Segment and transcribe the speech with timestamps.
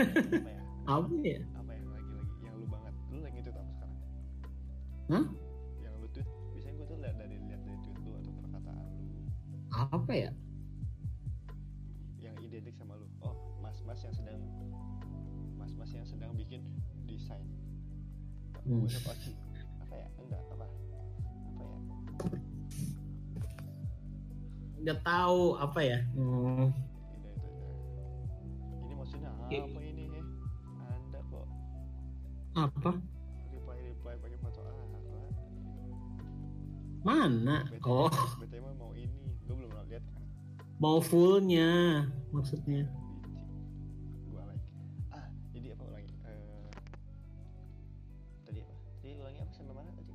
[0.30, 1.40] apa ya Apa ya?
[1.54, 3.96] apa yang lagi lagi yang lu banget lu lagi tweet apa sekarang
[5.08, 5.24] Hah?
[5.78, 9.18] yang lu tweet biasanya gue tuh lihat dari lihat dari tweet lu atau perkataan lu
[9.70, 10.30] Apa ya?
[12.18, 14.40] yang identik sama lu oh mas mas yang sedang
[15.54, 16.62] mas mas yang sedang bikin
[17.04, 17.44] desain
[18.60, 18.84] Hmm.
[18.84, 19.32] Apa sih?
[19.80, 21.00] apa ya enggak apa apa ya
[24.80, 25.98] Nggak tahu apa ya.
[26.12, 26.68] Hmm.
[26.68, 27.68] itu itu, itu.
[28.80, 29.79] ini maksudnya apa
[32.54, 32.92] Apa?
[33.50, 34.82] reply reply pakai foto apa?
[37.00, 37.64] Mana?
[37.70, 38.10] BTW, Oh,
[38.42, 39.24] BTW mah mau ini.
[39.46, 40.20] Gue belum lihat kan
[40.80, 42.88] mau fullnya maksudnya.
[44.32, 44.64] Gua like.
[45.12, 46.12] Ah jadi apa ulangi?
[46.24, 46.72] Eh,
[48.48, 48.74] tadi apa?
[49.04, 49.52] Tadi ulangi apa?
[49.52, 50.12] Sampai mana tadi?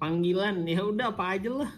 [0.00, 0.56] Panggilan.
[0.64, 1.70] Ya udah apa aja lah.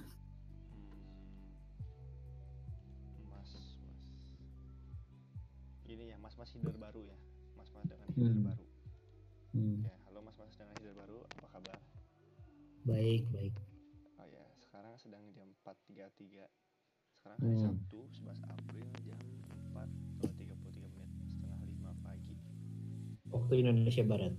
[8.12, 8.44] Hider Hmm.
[8.44, 8.64] baru
[9.52, 9.78] Hmm.
[9.82, 11.78] ya halo mas mas dengan hider baru apa kabar
[12.82, 13.54] Baik baik.
[14.16, 16.48] oh ya sekarang sedang jam 4.33
[17.14, 17.62] sekarang hari Hmm.
[17.62, 19.18] Sabtu 11 April jam
[19.70, 19.86] 4
[20.18, 22.34] atau 33 menit setengah 5 pagi
[23.24, 24.34] Waktu Indonesia Barat.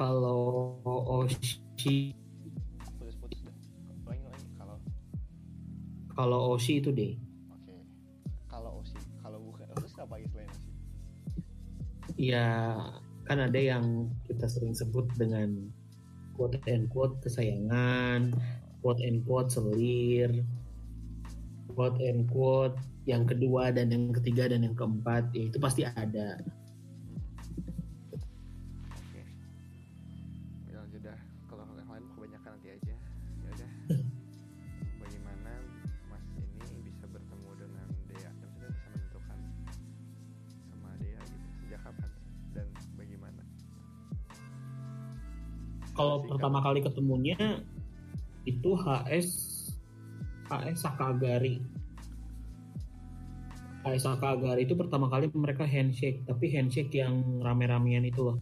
[0.00, 2.16] Kalau Oshi,
[4.08, 4.24] ulangi
[6.16, 7.20] kalau Oshi itu deh.
[7.52, 7.76] oke
[8.48, 10.72] kalau osi kalau bukan terus apa selain osi
[12.16, 12.80] Ya
[13.28, 15.68] kan ada yang kita sering sebut dengan
[16.32, 18.32] quote and quote kesayangan,
[18.80, 20.32] quote and quote selir,
[21.76, 26.40] quote and quote yang kedua dan yang ketiga dan yang keempat ya itu pasti ada.
[46.00, 47.36] Kalau pertama kali ketemunya
[48.48, 49.28] itu HS
[50.48, 51.60] HS Sakagari.
[53.84, 58.40] HS Sakagari itu pertama kali mereka handshake, tapi handshake yang rame-ramean itu loh.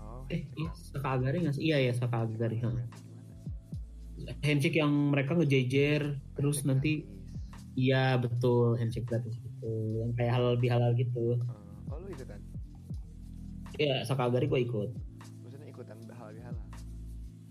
[0.00, 0.70] Oh, oh Eh, cek iya?
[0.72, 1.62] Sakagari nggak sih?
[1.68, 2.64] Iya ya Sakagari.
[2.64, 2.72] ha.
[4.40, 7.76] Handshake yang mereka ngejejer, terus nanti gratis.
[7.76, 11.36] iya betul handshake gratis gitu, yang kayak halal bihalal gitu.
[11.92, 12.40] Oh lu ikutan?
[13.76, 15.05] Iya Sakagari gue ikut.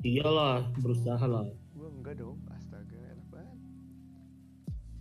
[0.05, 1.49] Iyalah berusaha lah.
[1.73, 2.37] Gue enggak dong.
[2.53, 3.57] Astaga enak banget.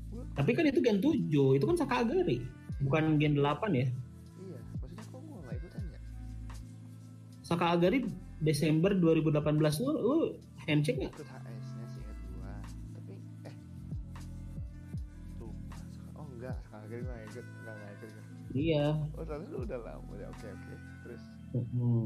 [0.09, 1.21] Gue Tapi kan itu gen 7,
[1.61, 2.41] itu kan Sakagari,
[2.81, 3.85] bukan gen 8 ya.
[4.41, 4.59] iya.
[4.81, 6.01] Maksudnya kok gue nggak ikutan ya?
[7.45, 7.99] Sakagari
[8.41, 9.45] Desember 2018
[9.85, 10.17] lu, lu
[10.65, 11.13] handshake nggak?
[11.13, 12.53] ikut HS-nya sih ingat gua
[12.93, 13.55] tapi eh
[15.39, 15.77] lupa
[16.15, 18.23] oh enggak sekarang gue nggak ikut enggak nggak ikut gua.
[18.55, 18.87] Iya.
[19.13, 21.23] oh ternyata lu udah lama udah oke oke terus
[21.53, 22.05] Mm-mm.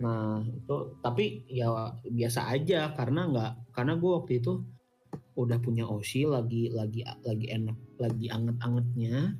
[0.00, 4.64] Nah itu tapi ya biasa aja karena nggak karena gue waktu itu
[5.36, 9.36] udah punya Oshi lagi lagi lagi enak lagi anget-angetnya.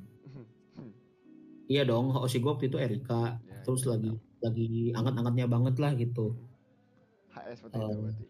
[1.71, 4.11] Iya dong Oshi gue waktu itu Erika Ya, terus ya, lagi
[4.43, 6.37] lagi anget-angetnya banget lah gitu.
[7.33, 8.01] HS seperti itu Oh.
[8.03, 8.25] berarti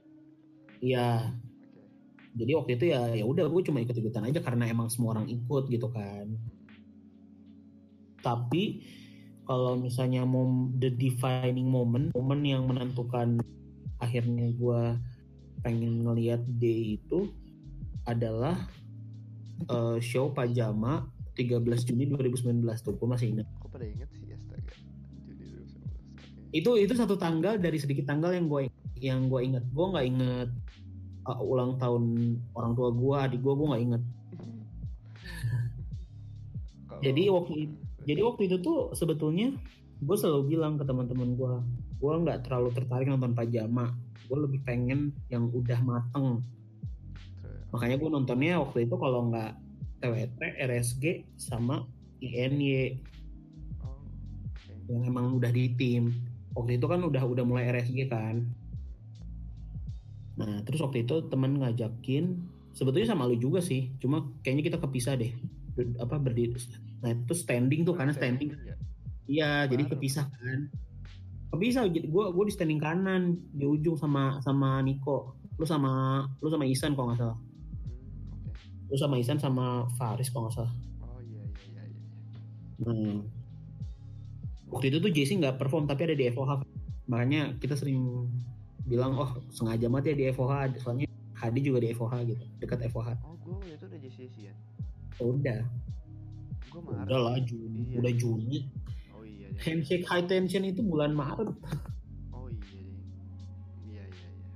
[0.83, 1.43] Iya oke
[2.33, 5.69] jadi waktu itu ya ya udah gue cuma ikut-ikutan aja karena emang semua orang ikut
[5.69, 6.33] gitu kan.
[8.25, 8.81] Tapi
[9.43, 10.47] kalau misalnya mau
[10.79, 13.43] the defining moment, momen yang menentukan
[13.99, 14.83] akhirnya gue
[15.63, 17.31] pengen ngelihat D itu
[18.07, 18.59] adalah
[19.71, 21.07] eh, show pajama
[21.39, 23.47] 13 Juni 2019 tuh gue masih ingat.
[23.63, 24.75] kok pada inget sih astaga
[25.27, 28.69] Juni 2019 oke Itu itu satu tanggal dari sedikit tanggal yang gue
[29.03, 29.65] yang gue inget.
[29.71, 30.49] Gue nggak inget
[31.31, 34.03] eh, ulang tahun orang tua gue, adik gue gue nggak inget.
[37.07, 39.55] Jadi waktu itu- Jadi waktu itu tuh sebetulnya
[40.03, 41.55] gue selalu bilang ke teman-teman gue,
[42.03, 43.95] gue nggak terlalu tertarik nonton pajama.
[44.27, 46.43] Gue lebih pengen yang udah mateng.
[47.71, 49.55] Makanya gue nontonnya waktu itu kalau nggak
[50.03, 51.05] TWT, RSG
[51.39, 51.87] sama
[52.19, 52.99] INY
[53.87, 54.03] oh
[54.91, 56.11] yang emang udah di tim.
[56.59, 58.45] Waktu itu kan udah udah mulai RSG kan.
[60.37, 62.43] Nah terus waktu itu temen ngajakin
[62.75, 65.33] sebetulnya sama lu juga sih, cuma kayaknya kita kepisah deh.
[66.03, 66.59] Apa berdiri?
[67.03, 68.55] Nah itu standing tuh karena standing.
[68.63, 68.77] ya.
[69.27, 69.93] Iya jadi Baru.
[69.99, 70.71] kepisah kan.
[71.53, 75.35] Kepisah jadi gue gue di standing kanan di ujung sama sama Niko.
[75.59, 77.39] Lu sama lu sama Isan kalau nggak salah.
[77.39, 78.89] Hmm.
[78.89, 80.75] Lu sama Isan sama Faris kalau nggak salah.
[81.03, 82.03] Oh iya iya iya iya.
[82.83, 83.21] Nah,
[84.71, 86.63] waktu itu tuh JC nggak perform tapi ada di FOH.
[87.11, 88.31] Makanya kita sering
[88.87, 91.07] bilang oh sengaja mati ya di FOH soalnya
[91.43, 93.19] Hadi juga di FOH gitu dekat FOH.
[93.27, 94.55] Oh gue itu udah JCC ya.
[95.19, 95.61] Udah,
[96.73, 97.05] Gue Maret.
[97.05, 97.97] udah lah Juni, Iya.
[98.01, 98.59] udah Juni.
[99.13, 99.47] Oh iya.
[99.53, 99.61] iya.
[99.61, 101.53] Handshake high tension itu bulan Maret.
[102.33, 102.65] Oh iya.
[102.73, 102.97] iya.
[103.85, 104.51] Iya iya iya.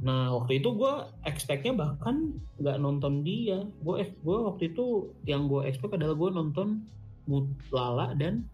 [0.00, 0.94] Nah waktu itu gue
[1.28, 3.60] expectnya bahkan nggak nonton dia.
[3.84, 6.88] Gue eh gue waktu itu yang gue expect adalah gue nonton
[7.28, 8.48] Mutlala dan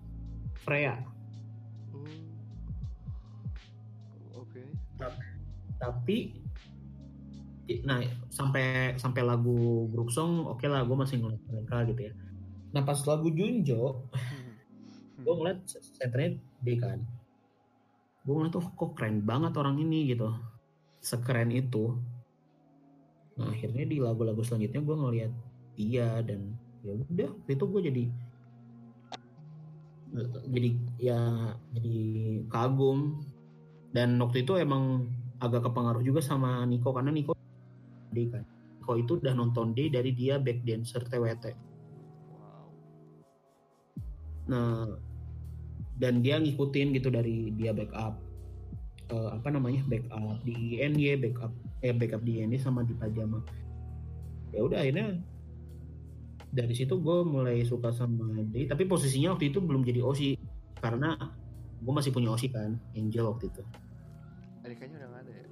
[0.58, 0.98] Freya.
[1.94, 2.02] Oh.
[4.42, 4.62] Oke.
[5.76, 6.32] tapi
[7.84, 7.98] nah
[8.30, 12.12] sampai sampai lagu group song oke lah gue masih ngeliat mereka gitu ya
[12.74, 14.04] nah pas lagu Junjo
[15.16, 17.00] gue ngeliat senternya D kan.
[18.22, 20.30] Gue ngeliat tuh kok keren banget orang ini gitu.
[21.02, 21.98] Sekeren itu.
[23.36, 25.32] Nah akhirnya di lagu-lagu selanjutnya gue ngeliat
[25.76, 28.04] dia dan ya udah itu gue jadi
[30.52, 30.70] jadi
[31.00, 31.20] ya
[31.74, 31.96] jadi
[32.52, 33.24] kagum.
[33.90, 35.08] Dan waktu itu emang
[35.40, 37.32] agak kepengaruh juga sama Niko karena Niko
[38.12, 38.44] D kan.
[38.78, 41.75] Niko itu udah nonton D dari dia back dancer TWT.
[44.46, 44.86] Nah
[45.96, 48.20] dan dia ngikutin gitu dari dia backup
[49.10, 51.52] eh, apa namanya backup di INY backup
[51.82, 53.42] eh backup di INY sama di pajama
[54.54, 55.18] ya udah akhirnya
[56.56, 60.40] dari situ gue mulai suka sama D tapi posisinya waktu itu belum jadi OSI
[60.80, 61.18] karena
[61.82, 63.62] gue masih punya OSI kan Angel waktu itu.
[64.64, 65.46] Adikanya udah gak ada ya?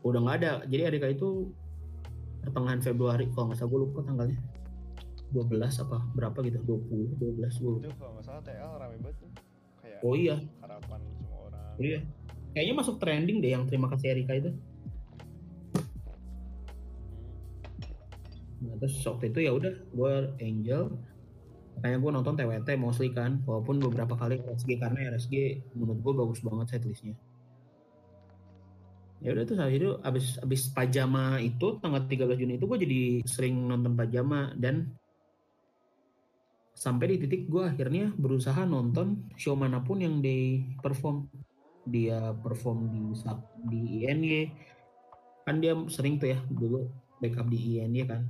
[0.00, 0.52] udah nggak ada.
[0.66, 1.28] Jadi Adika itu
[2.42, 4.38] pertengahan Februari kalau nggak salah gue lupa tanggalnya
[5.30, 5.56] 12
[5.86, 9.30] apa berapa gitu 20 12 gue lupa Itu kalau nggak salah TL rame banget tuh.
[9.80, 10.36] Kayak oh iya.
[10.62, 11.72] harapan semua orang.
[11.78, 12.00] iya.
[12.50, 14.50] Kayaknya masuk trending deh yang terima kasih Erika itu.
[18.60, 20.82] Nah, terus waktu itu ya udah gue Angel.
[21.78, 26.40] Makanya gue nonton TWT mostly kan walaupun beberapa kali RSG karena RSG menurut gue bagus
[26.44, 27.16] banget setlistnya
[29.20, 33.68] ya udah terus akhirnya abis abis pajama itu tanggal 13 Juni itu gue jadi sering
[33.68, 34.88] nonton pajama dan
[36.80, 41.28] sampai di titik gue akhirnya berusaha nonton show mana pun yang di perform.
[41.84, 43.00] Dia perform di
[43.68, 44.48] di INY
[45.44, 46.88] kan dia sering tuh ya dulu
[47.20, 48.24] backup di INY kan.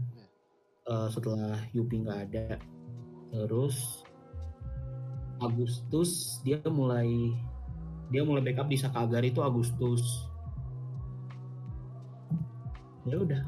[0.91, 2.59] Eh, setelah Yupi nggak ada.
[3.31, 4.03] Terus
[5.39, 7.07] Agustus dia mulai
[8.11, 10.27] dia mulai backup di Sakagar itu Agustus.
[13.07, 13.47] Ya udah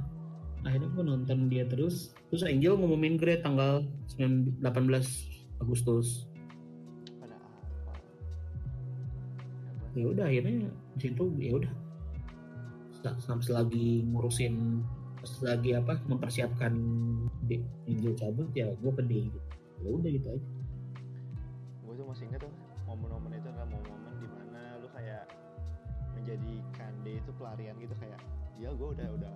[0.62, 3.84] akhirnya gue nonton dia terus terus Angel ngumumin grade tanggal
[4.17, 6.25] 9 18 Agustus.
[7.20, 7.61] Pada apa?
[9.93, 11.73] ya udah akhirnya di situ ya udah.
[13.20, 14.81] Sampai selagi ngurusin
[15.29, 16.72] selagi apa mempersiapkan
[17.44, 19.39] di- Angel cabut ya gue ke D gitu.
[19.84, 20.48] Ya udah gitu aja.
[21.84, 22.53] Gue tuh masih inget tuh
[22.89, 25.29] momen-momen itu adalah momen-momen di mana lu kayak
[26.17, 28.17] menjadikan dia itu pelarian gitu kayak
[28.56, 29.32] ya gue udah udah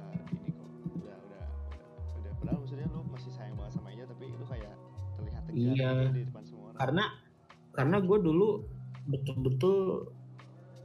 [5.57, 5.73] Iya.
[5.73, 6.79] gitu di depan semua orang.
[6.79, 7.05] Karena
[7.73, 8.49] karena gue dulu
[9.07, 9.77] betul-betul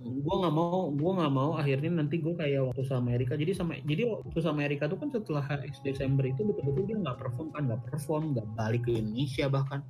[0.01, 3.78] gue nggak mau gue nggak mau akhirnya nanti gue kayak waktu sama Amerika jadi sama
[3.86, 7.70] jadi waktu sama Amerika tuh kan setelah HX Desember itu betul-betul dia nggak perform kan
[7.70, 9.82] nggak perform nggak balik ke Indonesia bahkan.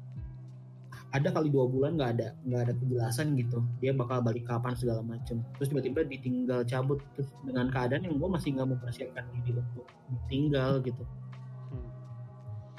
[1.12, 3.60] Ada kali dua bulan nggak ada nggak ada kejelasan gitu.
[3.84, 5.44] Dia bakal balik kapan segala macem.
[5.60, 7.04] Terus tiba-tiba ditinggal cabut.
[7.20, 11.04] Terus dengan keadaan yang gue masih nggak mempersiapkan diri untuk ditinggal gitu.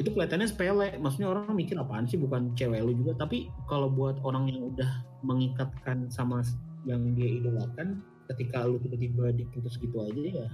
[0.02, 0.88] Itu kelihatannya sepele.
[0.98, 3.22] Maksudnya orang mikir apaan sih bukan cewek lu juga?
[3.22, 4.90] Tapi kalau buat orang yang udah
[5.22, 6.42] mengikatkan sama
[6.82, 8.02] yang dia idolakan
[8.34, 10.46] ketika lu tiba-tiba diputus gitu aja ya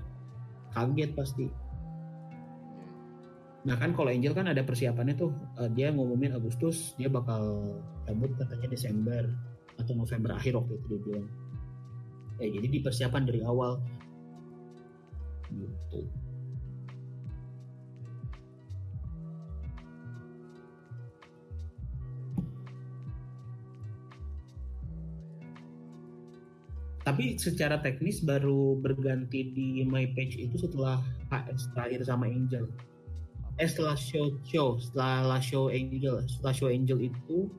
[0.77, 1.49] kaget pasti.
[3.65, 5.33] Nah kan kalau Angel kan ada persiapannya tuh
[5.65, 7.75] eh, dia ngumumin Agustus dia bakal
[8.05, 9.25] cabut katanya Desember
[9.81, 11.29] atau November akhir waktu itu dia bilang.
[12.39, 13.81] Ya jadi dipersiapkan dari awal.
[15.49, 16.28] Gitu
[27.19, 31.03] tapi secara teknis baru berganti di my page itu setelah
[31.35, 32.71] HS terakhir sama Angel.
[33.59, 37.51] Eh setelah show show setelah show Angel setelah show Angel itu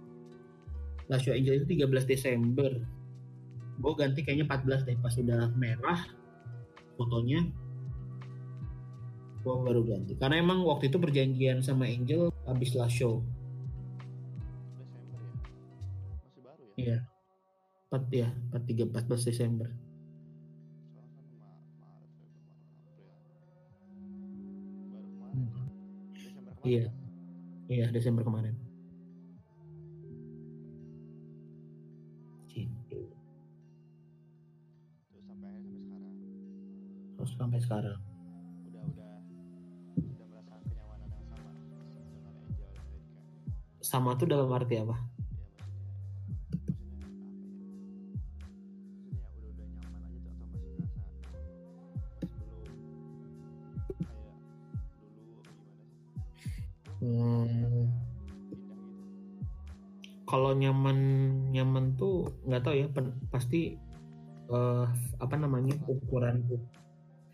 [1.12, 2.72] last show Angel itu 13 Desember.
[3.84, 6.08] Gue ganti kayaknya 14 deh pas udah merah
[6.96, 7.44] fotonya.
[9.44, 10.16] Gue baru ganti.
[10.16, 13.20] Karena emang waktu itu perjanjian sama Angel habis last show.
[14.80, 15.36] Desember ya?
[16.24, 16.76] Masih baru ya?
[16.80, 17.19] Iya
[17.90, 19.70] 4 ya 4 3 14 Desember.
[26.62, 26.86] Iya.
[26.86, 26.92] ya?
[27.72, 28.54] iya Desember kemarin.
[32.46, 33.10] Gitu.
[37.18, 37.98] Terus sampai sekarang?
[37.98, 39.26] Terus sampai sekarang.
[39.98, 42.06] Udah udah udah merasakan kenyamanan yang sama dengan Angel dan
[42.54, 42.82] Erika
[43.82, 45.19] sama tuh dalam arti apa
[60.60, 60.98] nyaman
[61.56, 63.80] nyaman tuh nggak tahu ya pen- pasti
[64.52, 64.86] eh,
[65.24, 66.44] apa namanya ukuran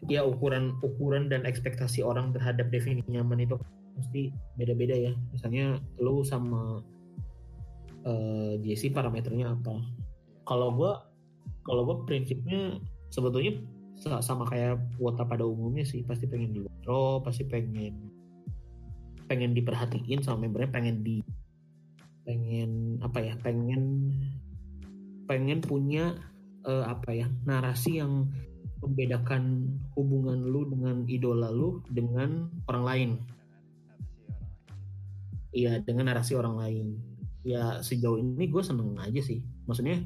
[0.06, 3.58] ya ukuran ukuran dan ekspektasi orang terhadap definisi nyaman itu
[3.96, 4.30] pasti
[4.60, 5.14] beda-beda ya.
[5.32, 6.84] Misalnya lu sama
[8.06, 9.82] eh Jesse parameternya apa?
[10.46, 11.10] Kalau gua
[11.66, 12.78] kalau gua prinsipnya
[13.10, 13.58] sebetulnya
[13.98, 16.06] sa- sama kayak wota pada umumnya sih.
[16.06, 18.14] Pasti pengen dikontrol pasti pengen
[19.26, 21.26] pengen diperhatiin sama membernya pengen di
[22.30, 24.10] pengen apa ya pengen
[25.30, 26.18] pengen punya
[26.66, 28.34] eh, apa ya narasi yang
[28.82, 33.12] membedakan hubungan lu dengan idola lu dengan orang lain.
[35.56, 36.88] Iya dengan narasi orang lain.
[37.46, 39.46] Ya sejauh ini gue seneng aja sih.
[39.70, 40.02] Maksudnya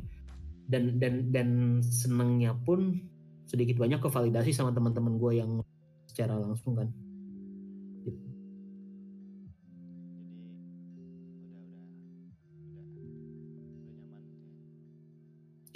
[0.70, 1.50] dan dan dan
[1.82, 3.02] senengnya pun
[3.50, 5.52] sedikit banyak kevalidasi sama teman-teman gue yang
[6.06, 6.94] secara langsung kan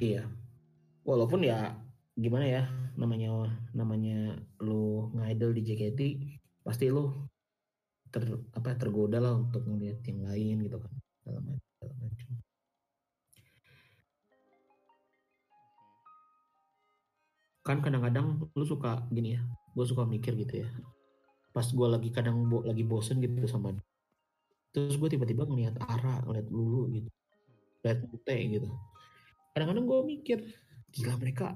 [0.03, 0.27] Iya.
[1.07, 1.79] Walaupun ya
[2.19, 2.63] gimana ya
[2.99, 5.99] namanya namanya lu ngidol di JKT
[6.67, 7.07] pasti lu
[8.13, 12.29] ter apa tergoda lah untuk ngeliat yang lain gitu kan macam segala macam.
[17.63, 18.27] Kan kadang-kadang
[18.59, 19.41] lu suka gini ya,
[19.71, 20.69] gue suka mikir gitu ya.
[21.55, 23.85] Pas gue lagi kadang bo- lagi bosen gitu sama dia.
[24.75, 27.09] Terus gue tiba-tiba ngeliat Ara, ngeliat Lulu gitu.
[27.81, 28.69] Ngeliat Mute gitu.
[29.53, 30.37] Kadang-kadang gue mikir,
[30.89, 31.53] gila mereka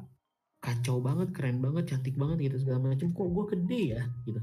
[0.61, 3.09] kacau banget, keren banget, cantik banget gitu segala macam.
[3.09, 4.41] Kok gue gede ya gitu.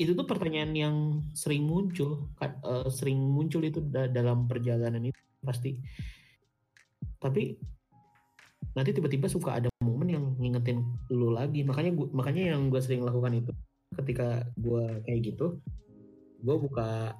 [0.00, 0.96] Itu tuh pertanyaan yang
[1.36, 5.76] sering muncul, eh, sering muncul itu da- dalam perjalanan itu pasti.
[7.20, 7.52] Tapi
[8.72, 10.80] nanti tiba-tiba suka ada momen yang ngingetin
[11.12, 11.60] lu lagi.
[11.64, 13.52] Makanya gua, makanya yang gue sering lakukan itu
[14.00, 15.60] ketika gue kayak gitu,
[16.40, 17.12] gue buka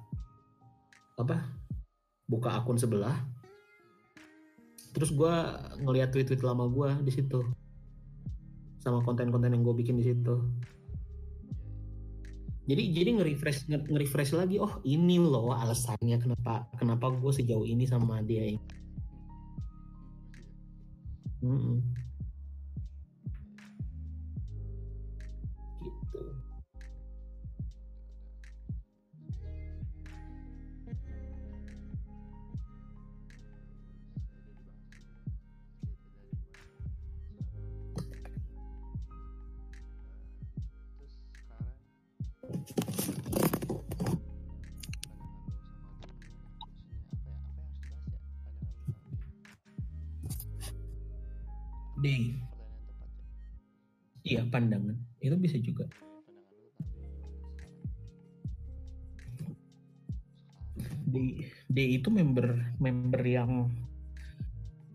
[1.21, 1.37] apa?
[2.25, 3.13] Buka akun sebelah,
[4.91, 5.33] terus gue
[5.81, 7.39] ngeliat tweet-tweet lama gue di situ.
[8.81, 10.35] Sama konten-konten yang gue bikin di situ.
[12.69, 17.89] Jadi jadi nge-refresh nge- nge-refresh lagi oh ini loh alasannya kenapa kenapa gue sejauh ini
[17.89, 18.61] sama dia ini.
[21.41, 21.81] Mm-mm.
[21.81, 22.10] gitu
[54.51, 55.87] pandangan itu bisa juga.
[61.11, 63.71] D D itu member member yang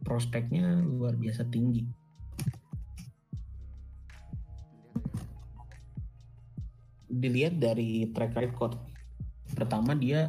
[0.05, 1.85] prospeknya luar biasa tinggi.
[7.09, 8.77] Dilihat dari track record.
[9.57, 10.29] Pertama dia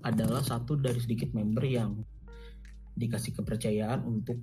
[0.00, 2.00] adalah satu dari sedikit member yang
[2.96, 4.40] dikasih kepercayaan untuk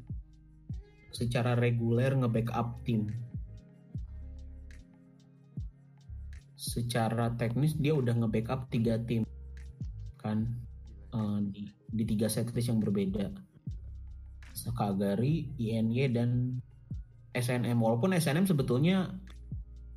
[1.14, 3.10] secara reguler nge-backup tim
[6.78, 9.26] secara teknis dia udah nge-backup tiga tim
[10.22, 10.46] kan?
[11.18, 13.34] Eh, di, di tiga setlist yang berbeda.
[14.54, 16.62] Sakagari, INY dan
[17.34, 19.14] SNM walaupun SNM sebetulnya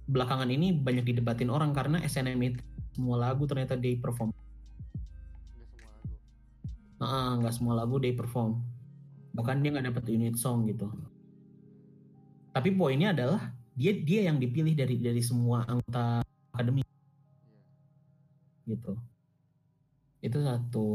[0.09, 2.61] belakangan ini banyak didebatin orang karena SNM itu
[2.97, 4.33] semua lagu ternyata dia perform.
[7.01, 8.61] Nggak Ah, nggak semua lagu dia perform.
[9.37, 10.89] Bahkan dia nggak dapat unit song gitu.
[12.51, 16.21] Tapi poinnya adalah dia dia yang dipilih dari dari semua anggota
[16.61, 16.85] akademi.
[18.69, 18.77] Iya.
[18.77, 18.93] gitu.
[20.21, 20.89] Itu satu.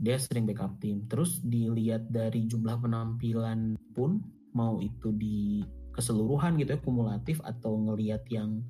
[0.00, 1.04] Dia sering backup tim.
[1.06, 4.24] Terus dilihat dari jumlah penampilan pun
[4.56, 5.60] mau itu di
[5.92, 8.64] keseluruhan gitu ya kumulatif atau ngelihat yang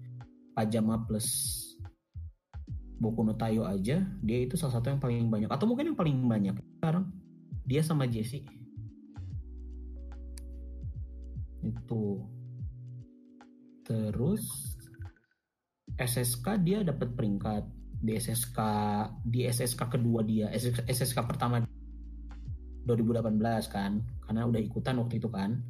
[0.59, 1.59] pajama plus
[2.99, 5.51] Boku no Tayo aja dia itu salah satu yang paling banyak.
[5.51, 7.09] Atau mungkin yang paling banyak sekarang
[7.65, 8.43] dia sama Jesse.
[11.63, 12.27] Itu.
[13.83, 14.72] Terus
[15.99, 17.65] SSK dia dapat peringkat.
[18.03, 18.59] Di SSK
[19.23, 21.63] di SSK kedua dia SSK, SSK pertama
[22.83, 23.39] 2018
[23.71, 25.63] kan karena udah ikutan waktu itu kan.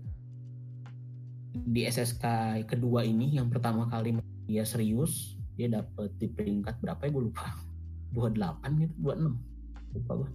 [1.53, 2.25] Di SSK
[2.65, 4.17] kedua ini yang pertama kali
[4.49, 7.11] dia serius dia dapat di peringkat berapa ya?
[7.13, 7.47] Gue lupa.
[8.17, 10.31] 28 gitu 26 lupa gue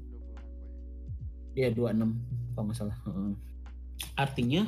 [1.58, 2.98] dia 26 kalau nggak salah.
[4.14, 4.62] Artinya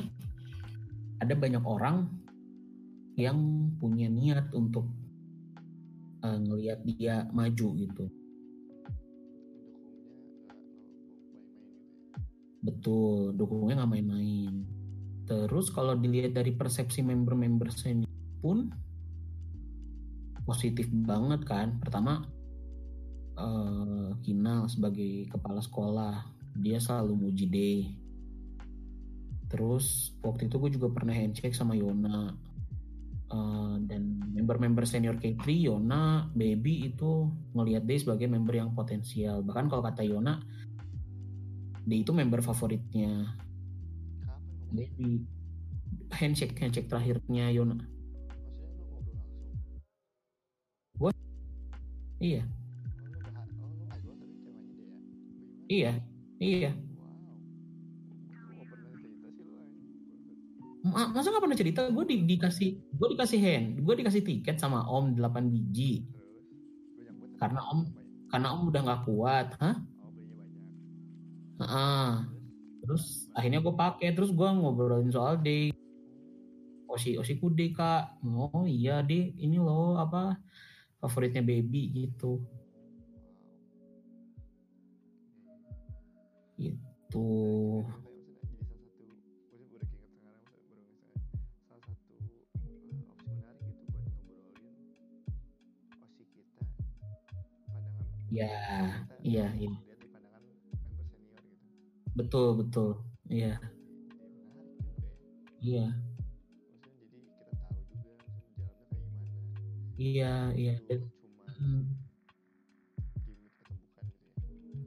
[1.22, 2.10] ada banyak orang
[3.14, 3.38] yang
[3.78, 4.90] punya niat untuk
[6.22, 8.04] uh, ngelihat dia maju gitu.
[12.60, 14.54] Betul, dukungnya nggak main-main.
[15.24, 18.04] Terus kalau dilihat dari persepsi member-member seni
[18.42, 18.68] pun
[20.44, 21.80] positif banget kan.
[21.80, 22.26] Pertama,
[23.40, 26.16] uh, Kinal sebagai kepala sekolah,
[26.60, 27.82] dia selalu muji deh.
[29.50, 32.36] Terus waktu itu gue juga pernah handshake sama Yona
[33.30, 39.42] uh, dan member-member senior K3 Yona Baby itu ngelihat dia sebagai member yang potensial.
[39.42, 40.42] Bahkan kalau kata Yona
[41.86, 43.34] dia itu member favoritnya
[44.70, 45.26] Baby.
[46.10, 47.78] Handshake handshake terakhirnya Yona.
[50.98, 51.12] Gue
[52.18, 52.42] iya.
[55.70, 56.02] Iya
[56.42, 56.74] iya
[60.84, 61.80] masa nggak pernah cerita?
[61.92, 66.04] Gue di, dikasih gue dikasih hand gue dikasih tiket sama om 8 biji.
[67.36, 67.88] Karena om
[68.32, 69.76] karena om udah nggak kuat hah?
[71.60, 72.24] Ah
[72.80, 75.68] terus akhirnya gue pakai terus gue ngobrolin soal D.
[76.88, 78.16] Osi osi kude kak.
[78.24, 79.36] Oh iya D.
[79.36, 80.40] Ini loh apa
[80.96, 82.40] favoritnya baby gitu.
[86.56, 87.28] Gitu
[98.30, 98.46] Ya,
[99.26, 99.74] iya, iya.
[102.14, 103.02] Betul, betul.
[103.26, 103.58] Iya.
[105.58, 105.86] Iya.
[109.98, 110.74] Iya, iya.
[111.58, 111.84] Hmm.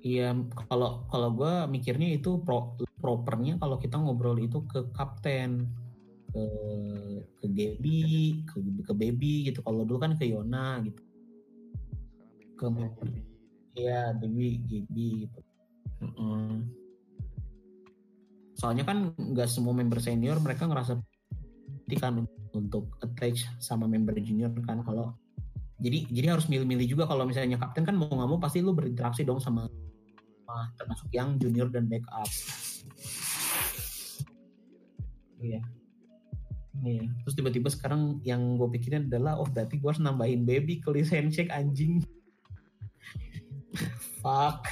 [0.03, 0.35] Iya,
[0.71, 5.67] kalau kalau gue mikirnya itu pro, propernya kalau kita ngobrol itu ke kapten,
[6.31, 6.43] ke
[7.43, 8.03] ke Gaby,
[8.47, 8.55] ke
[8.87, 9.59] ke Baby gitu.
[9.67, 11.03] Kalau dulu kan ke Yona gitu.
[12.55, 13.32] Ke member
[13.73, 15.39] Iya, Dewi, Gibi gitu.
[16.03, 16.49] Mm-hmm.
[18.57, 21.01] Soalnya kan nggak semua member senior mereka ngerasa
[21.93, 22.25] kan
[22.57, 25.13] untuk attach sama member junior kan kalau
[25.77, 29.21] jadi jadi harus milih-milih juga kalau misalnya kapten kan mau nggak mau pasti lu berinteraksi
[29.21, 29.67] dong sama,
[30.47, 32.29] sama termasuk yang junior dan backup.
[35.43, 35.61] Iya.
[36.81, 37.03] Iya.
[37.27, 41.11] Terus tiba-tiba sekarang yang gue pikirin adalah oh berarti gue harus nambahin baby ke list
[41.11, 41.99] handshake anjing.
[44.21, 44.69] Fuck.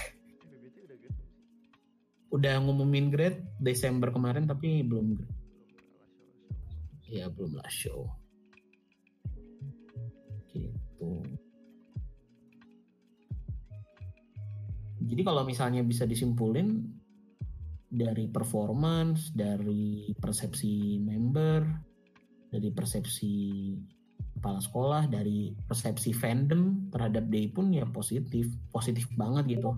[2.31, 5.37] Udah ngumumin grade Desember kemarin tapi belum grade.
[7.11, 8.07] Ya belum lah show.
[10.55, 11.11] Gitu.
[15.01, 16.87] Jadi kalau misalnya bisa disimpulin
[17.91, 21.67] dari performance, dari persepsi member,
[22.47, 23.35] dari persepsi
[24.41, 29.77] kepala sekolah dari persepsi fandom terhadap Day pun ya positif positif banget gitu.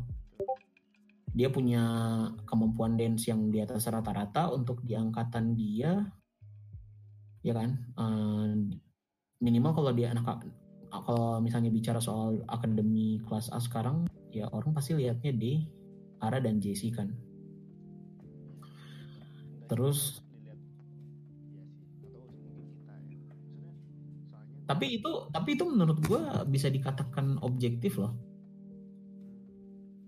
[1.36, 1.84] Dia punya
[2.48, 6.08] kemampuan dance yang di atas rata-rata untuk di angkatan dia
[7.44, 7.76] ya kan?
[8.00, 8.72] Uh,
[9.44, 10.48] minimal kalau dia anak
[10.88, 15.68] kalau misalnya bicara soal akademi kelas A sekarang ya orang pasti lihatnya di
[16.24, 17.12] Ara dan JC kan.
[19.68, 20.24] Terus
[24.74, 28.18] tapi itu tapi itu menurut gue bisa dikatakan objektif loh.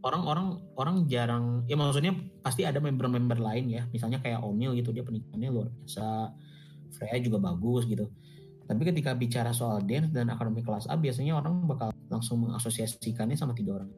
[0.01, 3.85] Orang-orang orang jarang ya maksudnya pasti ada member-member lain ya.
[3.93, 6.33] Misalnya kayak Omil gitu dia pernikahannya luar biasa.
[6.97, 8.09] Freya juga bagus gitu.
[8.65, 13.53] Tapi ketika bicara soal dance dan akademi kelas A biasanya orang bakal langsung mengasosiasikannya sama
[13.53, 13.89] tiga orang.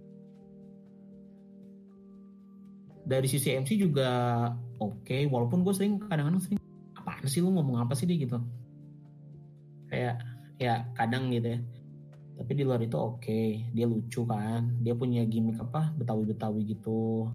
[3.08, 4.12] Dari sisi MC juga
[4.84, 6.60] oke okay, walaupun gue sering kadang-kadang sering
[7.00, 8.36] apaan sih lu ngomong apa sih dia gitu.
[9.88, 10.20] Kayak
[10.58, 11.60] ya kadang gitu ya.
[12.38, 13.66] Tapi di luar itu oke okay.
[13.74, 14.78] dia lucu kan.
[14.86, 15.94] Dia punya gimmick apa?
[15.98, 17.34] Betawi betawi gitu.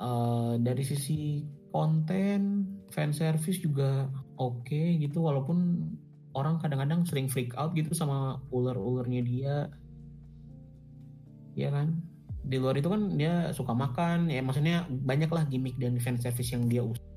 [0.00, 4.08] Uh, dari sisi konten fan service juga
[4.40, 5.20] oke gitu.
[5.20, 5.84] Walaupun
[6.32, 9.56] orang kadang-kadang sering freak out gitu sama ular-ularnya dia.
[11.56, 12.00] Ya kan?
[12.44, 14.32] Di luar itu kan dia suka makan.
[14.32, 17.13] Ya maksudnya banyak lah gimmick dan fan service yang dia usah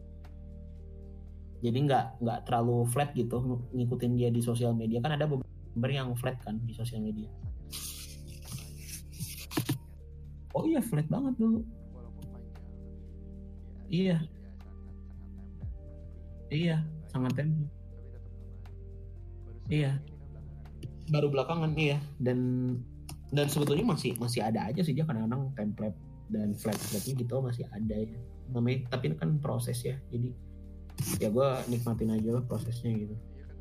[1.58, 3.42] jadi nggak nggak terlalu flat gitu
[3.74, 5.02] ngikutin dia di sosial media.
[5.02, 7.30] Kan ada beberapa yang flat kan di sosial media.
[10.54, 11.62] Oh iya flat banget dulu.
[13.88, 14.20] Iya.
[16.52, 17.52] ya iya sangat baru
[19.68, 19.92] Iya.
[21.08, 21.98] baru belakangan iya.
[22.20, 22.40] Dan
[23.32, 25.98] dan sebetulnya masih masih ada aja sih dia kadang-kadang template
[26.32, 28.20] dan flat flatnya gitu masih ada ya.
[28.54, 30.32] Namanya tapi kan proses ya jadi
[31.16, 33.58] ya gue nikmatin aja lah prosesnya gitu iya kan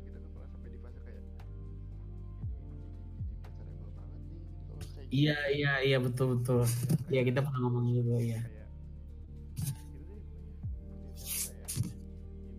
[5.07, 6.61] iya iya iya betul betul
[7.07, 8.67] ya kita pernah ngomong gitu ya gitu itu kayak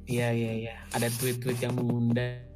[0.09, 2.49] iya iya iya ada tweet-tweet yang mengundang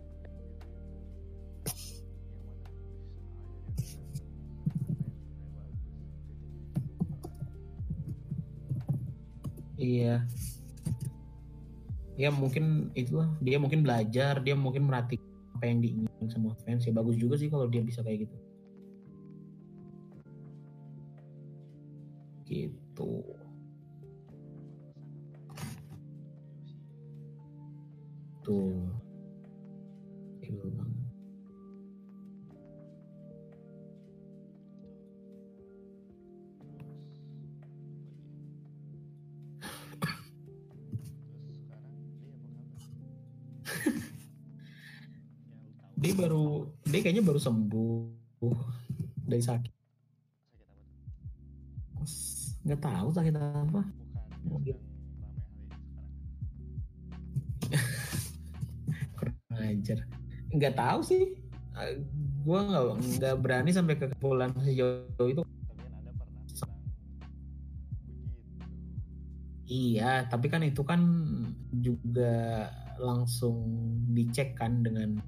[9.82, 10.22] Iya.
[12.22, 15.18] Ya mungkin itulah dia mungkin belajar, dia mungkin merhatiin
[15.58, 16.86] apa yang diinginkan sama fans.
[16.86, 18.36] Ya bagus juga sih kalau dia bisa kayak gitu.
[22.46, 22.81] Gitu.
[47.12, 48.56] Kayaknya baru sembuh
[49.28, 49.72] dari sakit.
[52.64, 53.84] Nggak tahu sakit apa.
[59.12, 60.08] Kurang ajar.
[60.56, 61.36] Nggak tahu sih.
[62.48, 62.84] Gua nggak
[63.20, 65.44] nggak berani sampai ke kesimpulan sejauh itu.
[69.68, 71.04] Iya, tapi kan itu kan
[71.76, 73.68] juga langsung
[74.16, 75.20] dicek kan dengan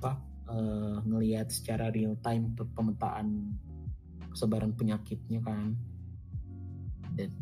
[0.00, 3.56] apa eh, ngelihat secara real time pe- pemetaan
[4.30, 5.74] kesebaran penyakitnya kan.
[7.16, 7.32] Dan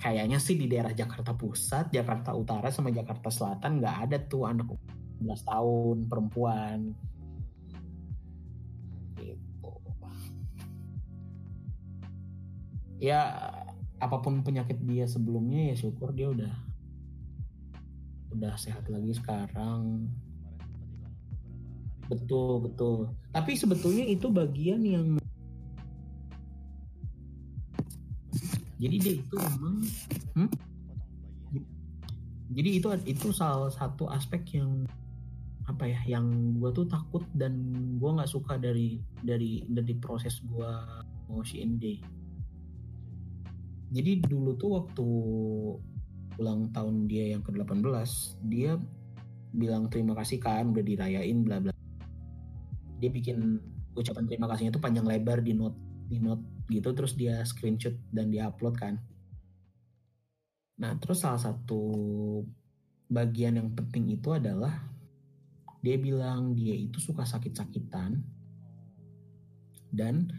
[0.00, 4.72] kayaknya sih di daerah Jakarta Pusat, Jakarta Utara sama Jakarta Selatan nggak ada tuh anak
[5.20, 6.96] 11 tahun perempuan
[9.20, 9.72] gitu.
[13.00, 13.20] Ya
[14.00, 16.52] apa pun penyakit dia sebelumnya ya syukur dia udah
[18.32, 20.08] udah sehat lagi sekarang.
[22.10, 23.14] Betul betul.
[23.30, 25.06] Tapi sebetulnya itu bagian yang
[28.80, 29.76] jadi dia itu memang
[32.50, 34.88] jadi itu itu salah satu aspek yang
[35.68, 37.54] apa ya yang gue tuh takut dan
[38.00, 40.72] gue nggak suka dari dari dari proses gue
[41.30, 42.00] mau CND
[43.94, 45.08] jadi dulu tuh waktu
[46.42, 47.84] ulang tahun dia yang ke-18
[48.48, 48.80] dia
[49.54, 51.70] bilang terima kasih kan udah dirayain bla bla
[53.00, 53.58] dia bikin
[53.96, 58.30] ucapan terima kasihnya tuh panjang lebar di note di note gitu terus dia screenshot dan
[58.30, 58.94] dia upload kan.
[60.78, 61.82] Nah terus salah satu
[63.10, 64.86] bagian yang penting itu adalah
[65.80, 68.20] dia bilang dia itu suka sakit-sakitan
[69.90, 70.30] dan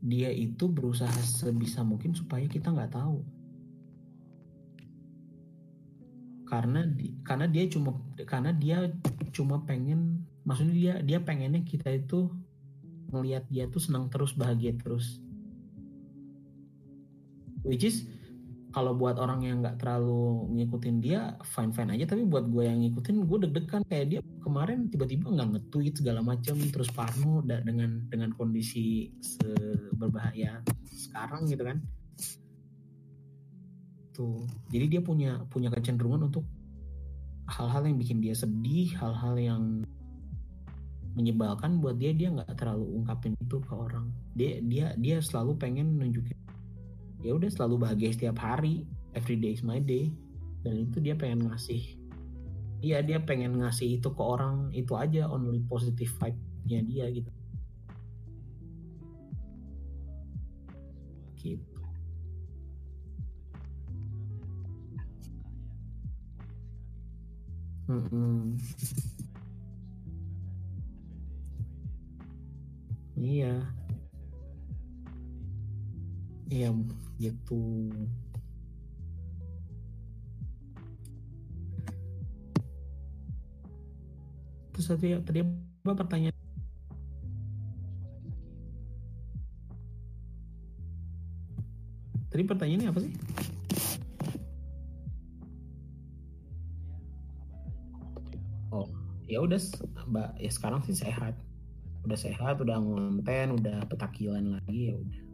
[0.00, 3.20] dia itu berusaha sebisa mungkin supaya kita nggak tahu.
[6.48, 8.88] Karena di- karena dia cuma karena dia
[9.30, 12.26] cuma pengen maksudnya dia dia pengennya kita itu
[13.14, 15.22] ngelihat dia tuh senang terus bahagia terus.
[17.62, 18.02] Which is
[18.74, 22.10] kalau buat orang yang nggak terlalu ngikutin dia fine fine aja.
[22.10, 23.82] Tapi buat gue yang ngikutin gue deg-degan.
[23.86, 31.46] Kayak dia kemarin tiba-tiba nggak nge-tweet segala macam terus parno dengan dengan kondisi seberbahaya sekarang
[31.46, 31.78] gitu kan.
[34.10, 34.42] Tuh.
[34.74, 36.42] Jadi dia punya punya kecenderungan untuk
[37.50, 39.62] hal-hal yang bikin dia sedih hal-hal yang
[41.18, 44.10] menyebalkan buat dia dia nggak terlalu ungkapin itu ke orang.
[44.38, 46.36] Dia dia dia selalu pengen nunjukin.
[47.20, 48.86] Ya udah selalu bahagia setiap hari.
[49.12, 50.14] Every day is my day.
[50.62, 51.98] Dan itu dia pengen ngasih
[52.80, 54.70] iya dia pengen ngasih itu ke orang.
[54.72, 57.30] Itu aja only positive vibe-nya dia gitu.
[61.40, 61.70] Gitu.
[67.90, 68.54] Mm-mm.
[73.20, 73.52] iya.
[76.50, 76.72] Iya
[77.20, 77.92] gitu.
[84.72, 86.36] Terus tadi tadi apa pertanyaan?
[92.30, 93.12] Tadi pertanyaannya apa sih?
[98.72, 98.88] Oh
[99.28, 99.60] ya udah
[100.08, 100.40] mbak.
[100.40, 101.36] Ya sekarang sih sehat.
[102.04, 105.30] Udah sehat, udah ngonten, udah petakilan lagi ya udah.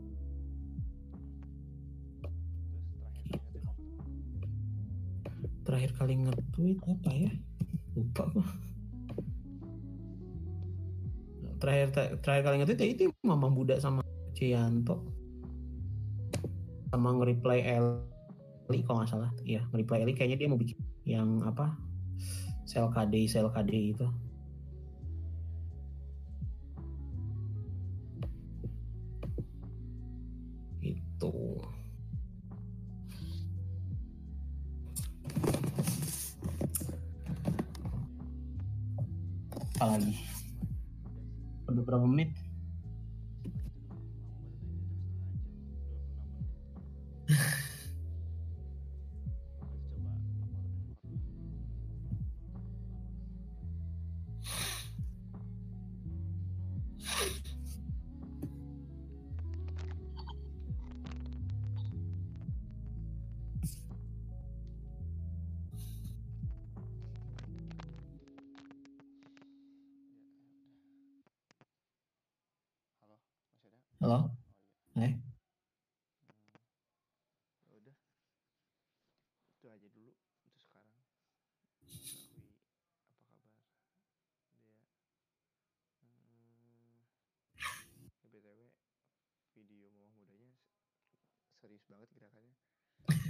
[5.66, 7.10] terakhir kali nge-tweet apa?
[7.10, 7.32] Ya?
[7.98, 8.46] Lupa gua.
[11.58, 11.86] Terakhir
[12.22, 14.06] terakhir kali nge-tweet ya itu Mama Buddha sama
[14.38, 15.02] Cianto.
[16.94, 19.30] Sama nge-reply Eli kalau nggak salah.
[19.42, 21.74] Iya, nge-reply Eli kayaknya dia mau bikin yang apa?
[22.62, 23.98] Sel KD, sel KD.
[23.98, 24.06] Itu.
[41.66, 42.45] Udah berapa menit?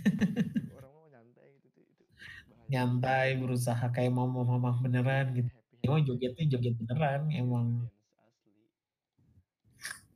[0.77, 2.05] Orang mau nyantai gitu itu
[2.51, 2.69] bahaya.
[2.73, 5.51] Nyantai berusaha kayak mama-mama beneran gitu.
[5.85, 7.67] Emang jogetnya joget beneran, emang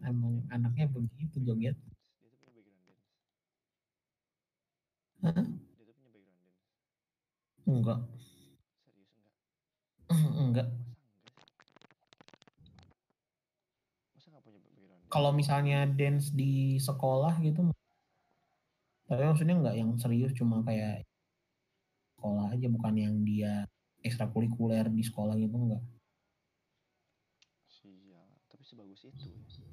[0.01, 1.77] emang anaknya begitu joget.
[2.21, 3.09] Dia tuh punya background dance.
[5.23, 5.47] Hah?
[7.71, 7.99] Enggak,
[8.85, 9.31] Serius enggak?
[10.11, 10.69] enggak.
[14.15, 15.03] Masa enggak punya background?
[15.13, 17.61] Kalau misalnya dance di sekolah gitu,
[19.11, 21.03] tapi maksudnya enggak yang serius, cuma kayak
[22.15, 23.67] sekolah aja, bukan yang dia
[24.07, 25.83] ekstrakurikuler di sekolah gitu enggak.
[27.67, 29.67] Sial, tapi sebagus itu ya.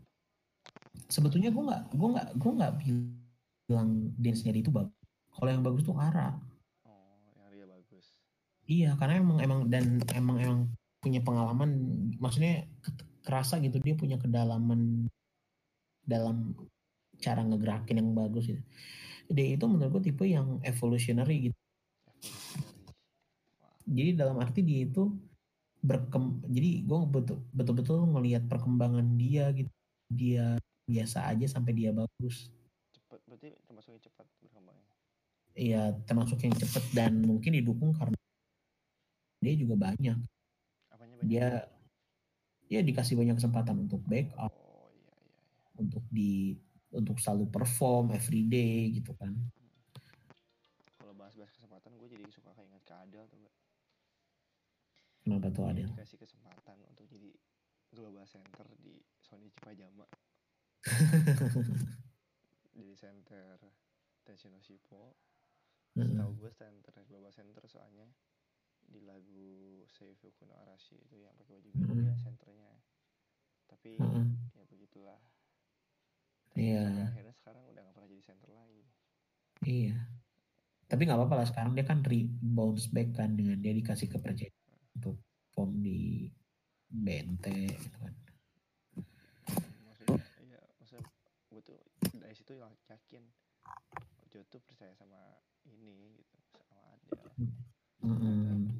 [1.06, 4.98] Sebetulnya gue nggak, gue nggak, gue nggak bilang dance-nya dia itu bagus.
[5.38, 6.34] Kalau yang bagus tuh Ara.
[6.90, 7.14] Oh,
[7.46, 8.06] yang dia bagus.
[8.66, 10.62] Iya, karena emang emang dan emang emang
[10.98, 11.70] punya pengalaman,
[12.18, 15.06] maksudnya ke- kerasa gitu dia punya kedalaman
[16.08, 16.58] dalam
[17.20, 18.64] cara ngegerakin yang bagus gitu.
[19.28, 21.58] Dia itu menurut gue tipe yang evolutionary gitu.
[22.08, 22.96] Evolutionary.
[23.88, 25.12] Jadi dalam arti dia itu
[25.80, 29.72] berkem, jadi gue betul betul-betul ngelihat perkembangan dia gitu.
[30.12, 32.52] Dia biasa aja sampai dia bagus.
[32.96, 33.20] cepet.
[33.28, 34.94] Berarti termasuk yang cepat berkembangnya.
[35.58, 38.16] Iya, termasuk yang cepet dan mungkin didukung karena
[39.42, 40.18] dia juga banyak.
[40.92, 41.28] Apanya banyak?
[41.28, 41.48] Dia
[42.68, 44.52] ya dikasih banyak kesempatan untuk backup.
[44.52, 45.80] Oh, iya iya iya.
[45.80, 46.60] untuk di
[46.92, 49.36] untuk selalu perform everyday gitu kan
[50.98, 53.56] Kalau bahas-bahas kesempatan gue jadi suka kayak ingat ke Adel tuh gak?
[55.20, 57.32] kenapa tuh Adel dikasih kesempatan untuk jadi
[57.92, 60.08] global center di Sony Cipayama.
[62.78, 63.56] jadi center
[64.24, 65.16] Tenshino Shippo.
[65.96, 68.06] Tahu gue center global center soalnya
[68.78, 72.04] di lagu Seifuku no Arashi itu yang pakai baju biru Mm.
[72.04, 72.72] dia senternya.
[73.68, 74.26] Tapi Heeh.
[74.54, 75.20] ya begitulah.
[76.58, 76.86] Tapi Iya.
[77.06, 78.82] akhirnya sekarang udah gak pernah jadi center lagi.
[79.62, 79.96] iya
[80.88, 84.56] tapi nggak apa-apa lah sekarang dia kan re bounce back kan dengan dia dikasih kepercayaan
[84.96, 85.20] untuk
[85.52, 86.32] form di
[86.88, 88.14] BNT gitu kan
[89.84, 91.04] maksudnya iya maksudnya
[91.52, 91.78] gue tuh
[92.16, 93.24] dari situ yakin
[94.24, 95.20] Ojo tuh percaya sama
[95.68, 97.20] ini gitu sama Adel
[98.02, 98.72] Mm-mm.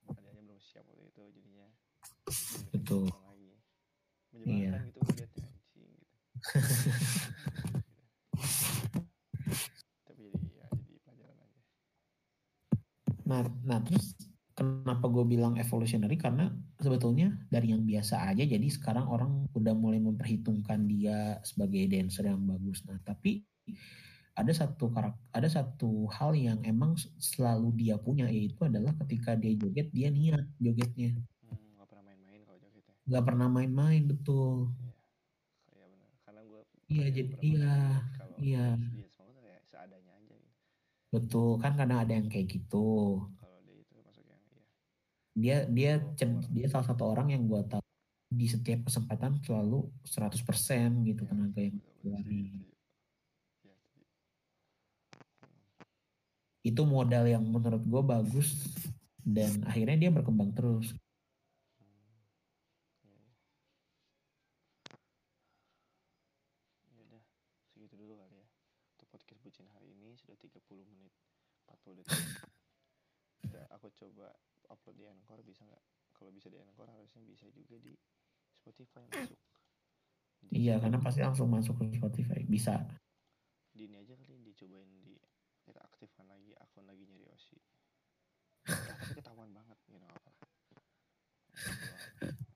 [0.00, 3.10] mungkin Adelnya belum siap waktu itu jadinya dia Betul.
[3.10, 3.50] bikin lagi
[4.30, 4.78] menyebalkan Iya.
[4.86, 6.33] gitu gue liatnya anjing gitu
[10.04, 11.56] tapi jadi ya jadi pelajaran aja.
[13.24, 14.12] Nah nah terus
[14.54, 16.20] kenapa gue bilang evolutionary?
[16.20, 22.28] Karena sebetulnya dari yang biasa aja jadi sekarang orang udah mulai memperhitungkan dia sebagai dancer
[22.28, 22.84] yang bagus.
[22.84, 23.42] Nah tapi
[24.34, 29.54] ada satu karak ada satu hal yang emang selalu dia punya yaitu adalah ketika dia
[29.54, 31.14] joget dia niat jogetnya.
[31.46, 34.74] Hmm, gak pernah main-main kalau jogetnya nggak pernah main-main betul.
[34.82, 34.92] Iya
[35.70, 37.74] kayak bener karena gue Iya, jadi- iya,
[38.14, 38.64] kalau iya.
[38.76, 40.52] dia semua tuh kayak seadanya aja gitu
[41.10, 42.86] betul kan kadang ada yang kayak gitu
[43.38, 44.42] kalau dia itu masuk yang
[45.34, 47.82] iya dia dia dia salah satu orang yang gue tahu
[48.34, 52.66] di setiap kesempatan selalu 100% gitu Ya, tenaga yang keluarin setuju, setuju.
[53.62, 54.02] Ya, setuju.
[56.64, 58.48] itu modal yang menurut gue bagus
[59.22, 60.92] dan akhirnya dia berkembang terus
[70.74, 71.14] 10 menit
[71.70, 72.18] 40 detik.
[73.54, 74.34] Ya, aku coba
[74.66, 75.84] upload di Anchor bisa nggak?
[76.10, 77.94] Kalau bisa di Anchor harusnya bisa juga di
[78.50, 79.38] Spotify masuk.
[80.42, 82.82] Di iya karena pasti langsung masuk ke Spotify bisa.
[83.70, 85.14] Di ini aja kali dicobain di
[85.62, 87.56] kita aktifkan lagi akun lagi nyari Osi
[88.68, 90.30] nah, tapi ketahuan banget you know apa.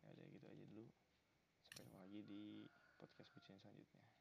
[0.02, 0.86] Ya udah gitu aja dulu.
[1.78, 2.66] Sampai lagi di
[2.98, 4.17] podcast kucing selanjutnya.